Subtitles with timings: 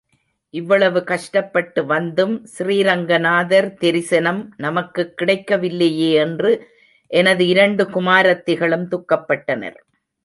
[0.49, 6.67] இவ்வளவு கஷ்டப்பட்டு வந்தும், ஸ்ரீரங்கநாதர் தெரிசனம் நமக்குக் கிடைக்கவில்லையே என்று
[7.07, 9.77] எனது இரண்டு குமாரத்திகளும் துக்கப்பட்டனர்.